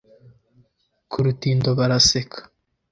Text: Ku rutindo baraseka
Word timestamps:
Ku 1.11 1.17
rutindo 1.25 1.69
baraseka 1.79 2.39